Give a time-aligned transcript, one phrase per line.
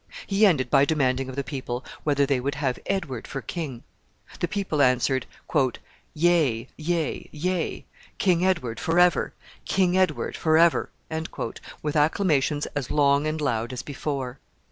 [0.25, 3.83] He ended by demanding of the people whether they would have Edward for king.
[4.39, 5.27] The people answered
[6.15, 7.85] "YEA, YEA, YEA;
[8.17, 9.35] KING EDWARD FOREVER!
[9.65, 10.89] KING EDWARD FOREVER!"
[11.83, 14.39] with acclamations as long and loud as before.